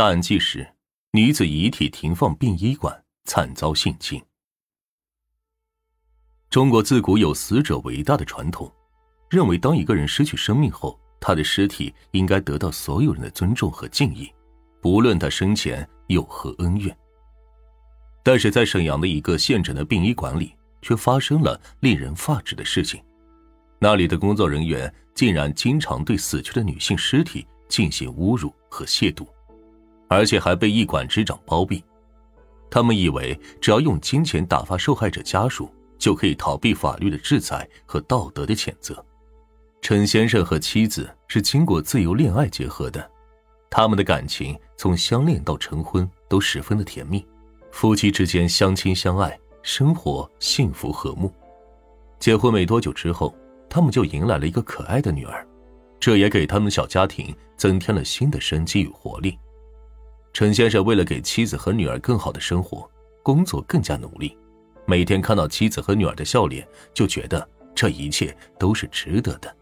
[0.00, 0.66] 大案纪实：
[1.12, 4.18] 女子遗体停放殡仪馆，惨遭性侵。
[6.48, 8.72] 中国自古有死者为大的传统，
[9.28, 14.32] 认为当一个人失去生命后，他的尸体应该得到所有人的尊重和敬意，
[14.80, 16.96] 不论他生前有何恩怨。
[18.22, 22.98] 但是在沈阳的一个县城的殡仪馆里，却发生了令人发指的事情。
[23.78, 29.28] 那里的工作人员竟然经常对死去的女性尸体进行侮辱和亵渎，
[30.10, 31.82] 而且还被医馆之长包庇。
[32.70, 35.74] 他们以为只要用金钱打发受害者家属。
[36.00, 39.04] 就可以逃避法律的制裁和道德的谴责。
[39.82, 43.06] 陈先生和妻子是经过自由恋爱结合的，
[43.68, 47.22] 他们的感情从相恋到成婚都十分的甜蜜，
[47.70, 51.30] 夫妻之间相亲相爱，生活幸福和睦。
[52.18, 53.34] 结婚没多久之后，
[53.68, 55.46] 他们就迎来了一个可爱的女儿，
[56.00, 59.38] 这也给他们小家庭增添了新的生机与活力。
[60.32, 62.88] 陈先生为了给妻子和女儿更好的生活，
[63.22, 64.36] 工作更加努力。
[64.86, 69.54] 每天看到妻子和女儿的笑脸，就觉得这一切都是值得的。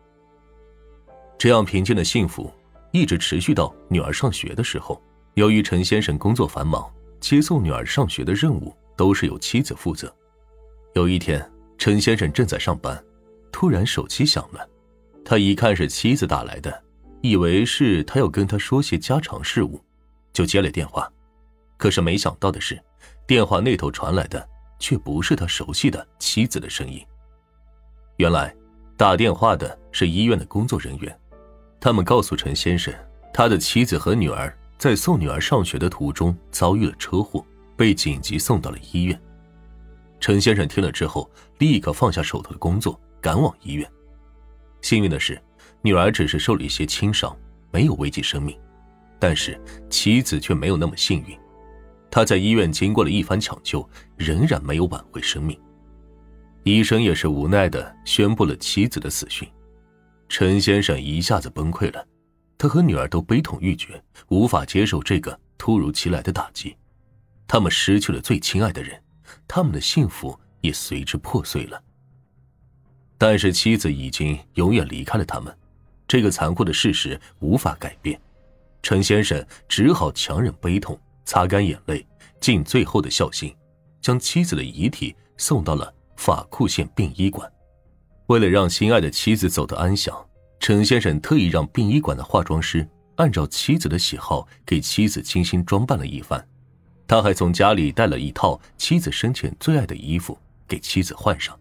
[1.36, 2.52] 这样平静的幸福
[2.92, 5.00] 一直持续到女儿上学的时候。
[5.34, 10.12] 由于陈先生工作繁忙，接送女儿上学的任务都是由妻子负责。
[10.94, 13.00] 有一天，陈先生正在上班，
[13.52, 14.68] 突然手机响了。
[15.24, 16.82] 他一看是妻子打来的，
[17.20, 19.80] 以为是他要跟他说些家常事务，
[20.38, 21.10] 就接了电话。
[21.76, 22.80] 可是没想到的是，
[23.26, 24.48] 电话那头传来的。
[24.80, 27.04] 却不是他熟悉的妻子的声音。
[28.18, 28.54] 原来，
[28.96, 31.20] 打电话的是医院的工作人员，
[31.80, 32.94] 他们告诉陈先生，
[33.34, 37.44] 他的妻子和女儿在送女儿上学的途中遭遇了车祸，
[37.76, 39.20] 被紧急送到了医院。
[40.20, 41.28] 陈先生听了之后，
[41.58, 43.90] 立刻放下手头的工作，赶往医院。
[44.80, 45.42] 幸运的是，
[45.82, 47.36] 女儿只是受了一些轻伤，
[47.72, 48.56] 没有危及生命，
[49.18, 51.38] 但是妻子却没有那么幸运。
[52.10, 55.58] 他在医院经过了一番抢救，仍然没有挽回生命。
[56.64, 59.48] 医生也是无奈的宣布了妻子的死讯。
[60.28, 62.06] 陈先生一下子崩溃了，
[62.56, 66.76] 他和女儿都悲痛欲绝，无法接受这个突如其来的打击。
[67.46, 69.00] 他们失去了最亲爱的人，
[69.46, 71.82] 他们的幸福也随之破碎了。
[73.16, 75.56] 但是妻子已经永远离开了他们，
[76.06, 78.20] 这个残酷的事实无法改变。
[78.82, 80.98] 陈先生只好强忍悲痛。
[81.24, 82.06] 擦干眼泪，
[82.40, 83.54] 尽最后的孝心，
[84.00, 87.46] 将妻子的遗体送到了法库县殡仪馆。
[88.28, 90.16] 为了让心爱的妻子走得安详，
[90.58, 96.42] 陈先生特意让殡仪馆的化妆师按照妻子的喜好给妻子精心装扮了一番。
[97.06, 101.54] 他还从家里带了一套妻子生前最爱的衣服给妻子换上。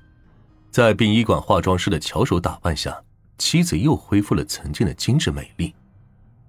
[0.71, 2.97] 在殡仪馆化妆师的巧手打扮下，
[3.37, 5.75] 妻子又恢复了曾经的精致美丽。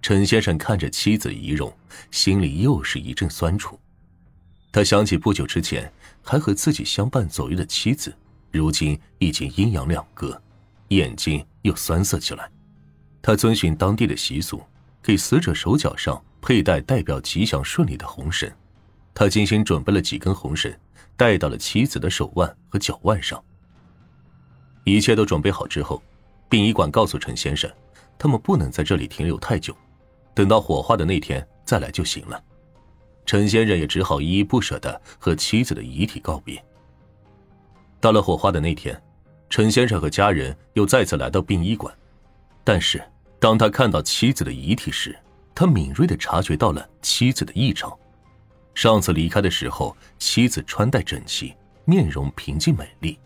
[0.00, 1.72] 陈先生看着妻子遗容，
[2.10, 3.78] 心里又是一阵酸楚。
[4.70, 5.90] 他想起不久之前
[6.22, 8.14] 还和自己相伴左右的妻子，
[8.52, 10.40] 如今已经阴阳两隔，
[10.88, 12.48] 眼睛又酸涩起来。
[13.20, 14.62] 他遵循当地的习俗，
[15.02, 18.50] 给死者手脚上佩戴代表吉祥顺利的红绳。
[19.12, 20.72] 他精心准备了几根红绳，
[21.16, 23.42] 戴到了妻子的手腕和脚腕上。
[24.84, 26.00] 一切都准备好之后，
[26.48, 27.70] 殡仪馆告诉陈先生，
[28.16, 29.76] 他们不能在这里停留太久。
[30.34, 32.42] 等到火化的那天再来就行了。
[33.26, 36.62] 陈先生也只好依依不舍的和妻子的遗体告别。
[38.00, 38.98] 到了火化的那天，
[39.50, 41.94] 陈先生和家人又再次来到殡仪馆，
[42.64, 43.02] 但是
[43.38, 45.18] 当他看到妻子的遗体时，
[45.54, 47.92] 他敏锐的察觉到了妻子的异常。
[48.74, 51.52] 上次离开的时候，妻子穿戴整齐，
[51.84, 53.18] 面容平静美丽，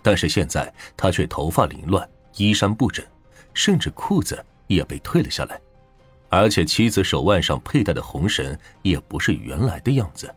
[0.00, 3.04] 但是现在她却头发凌乱，衣衫不整，
[3.52, 5.60] 甚至裤子也被褪了下来。
[6.32, 10.34] 而且妻子手腕上佩戴的红绳也不是原来的样子。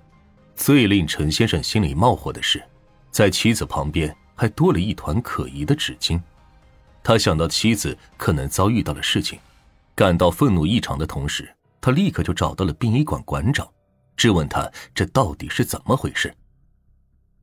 [0.54, 2.62] 最令陈先生心里冒火的是，
[3.12, 6.22] 在妻子旁边还多了一团可疑的纸巾。
[7.02, 9.40] 他想到妻子可能遭遇到了事情，
[9.96, 13.66] 感到愤怒异常的同时，他立刻就找到了殡仪馆馆长，
[14.18, 16.34] 质问他这到底是怎么回事。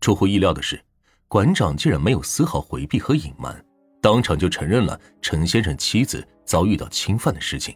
[0.03, 0.79] 出乎意料的是，
[1.27, 3.65] 馆长竟然没有丝毫回避和隐瞒，
[4.03, 7.75] 当场就承认了陈先生妻子遭遇到侵犯的事情。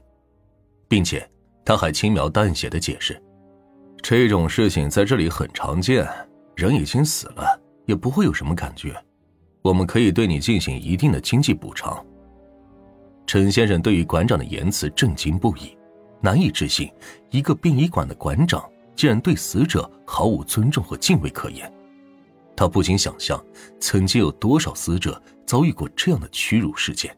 [0.89, 1.29] 并且，
[1.65, 3.21] 他还轻描淡写的解释
[4.03, 6.07] ：“这种事情在这里很常见，
[6.55, 8.95] 人已经死了，也不会有什么感觉。
[9.63, 12.05] 我们可以对你进行一定的经济补偿。”
[13.27, 15.77] 陈先生对于馆长的言辞震惊不已，
[16.21, 16.89] 难以置信，
[17.31, 21.71] 一个殡仪馆的馆长竟然对死者毫无尊重和敬畏可言。
[22.55, 23.45] 他不禁想象，
[23.81, 27.15] 曾经有多少死者遭遇过这样的屈辱事件。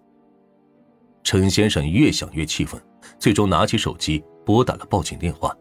[1.22, 2.80] 陈先生越想越气愤。
[3.18, 5.56] 最终拿起手机拨打了报警电话，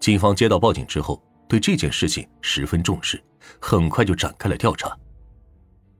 [0.00, 3.22] 警方接到报警之后，对这件事情十分重视，
[3.60, 4.96] 很快就展开了调查。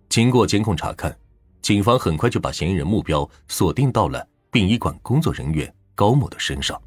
[0.08, 1.16] 经过监控查看，
[1.60, 6.80] 警方很快就把嫌疑人目标锁定到了殡仪馆工作人员高某的身上。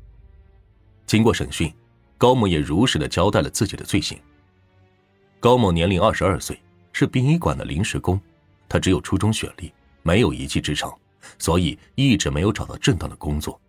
[1.07, 1.73] 经过审讯，
[2.17, 4.19] 高某也如实的交代了自己的罪行。
[5.39, 6.59] 高某年龄二十二岁，
[6.91, 8.19] 是殡仪馆的临时工，
[8.67, 9.71] 他只有初中学历，
[10.01, 10.91] 没有一技之长，
[11.39, 13.59] 所以一直没有找到正当的工作。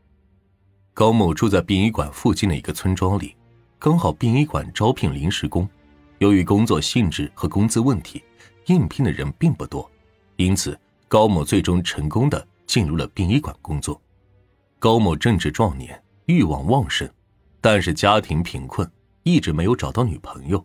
[0.95, 3.37] 高某住在殡仪馆附近的一个村庄里，
[3.79, 5.69] 刚好殡仪馆招聘临时工，
[6.19, 8.23] 由于工作性质和工资问题，
[8.67, 9.91] 应聘的人并不多，
[10.37, 14.01] 因此高某最终成功的进入了殡仪馆工作。
[14.79, 17.09] 高某正值壮年，欲望旺盛，
[17.61, 18.91] 但是家庭贫困，
[19.23, 20.65] 一直没有找到女朋友，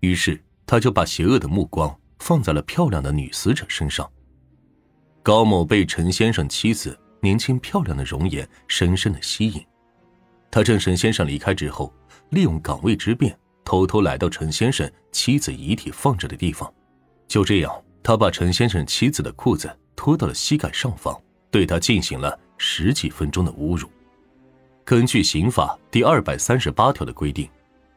[0.00, 4.08] 于是他就把邪恶的目光放在了漂亮的女死者身上。
[5.24, 6.96] 高某被陈先生妻子。
[7.22, 9.64] 年轻漂亮的容颜深深的吸引，
[10.50, 11.90] 他趁陈先生离开之后，
[12.28, 13.34] 利用岗位之便，
[13.64, 16.70] 偷偷来到陈先生妻子遗体放着的地方。
[17.26, 17.72] 就这样，
[18.02, 21.18] 他把陈先生妻子的裤子脱到了膝盖上方，
[21.50, 23.88] 对他进行了十几分钟的侮辱。
[24.84, 27.48] 根据刑法第二百三十八条的规定，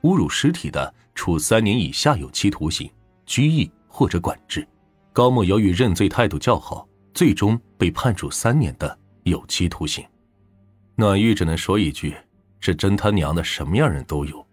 [0.04, 2.90] 侮辱尸体的，处三年以下有期徒刑、
[3.26, 4.66] 拘役或者管制。
[5.12, 6.88] 高某由于认罪态度较好，
[7.18, 8.96] 最终被判处三年的。
[9.24, 10.06] 有期徒刑，
[10.96, 12.16] 暖玉只能说一句：
[12.60, 14.47] 是真他娘的什么样人都有。